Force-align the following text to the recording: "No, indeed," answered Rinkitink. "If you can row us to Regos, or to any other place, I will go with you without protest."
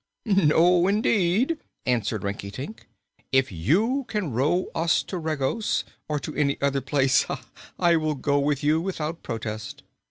"No, 0.25 0.87
indeed," 0.87 1.59
answered 1.85 2.23
Rinkitink. 2.23 2.87
"If 3.31 3.51
you 3.51 4.05
can 4.07 4.31
row 4.31 4.71
us 4.73 5.03
to 5.03 5.19
Regos, 5.19 5.83
or 6.09 6.17
to 6.21 6.33
any 6.33 6.59
other 6.59 6.81
place, 6.81 7.27
I 7.77 7.97
will 7.97 8.15
go 8.15 8.39
with 8.39 8.63
you 8.63 8.81
without 8.81 9.21
protest." 9.21 9.83